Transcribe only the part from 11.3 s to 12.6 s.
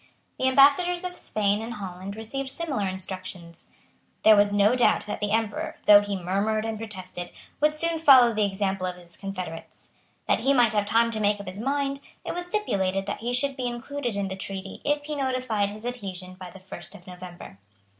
up his mind, it was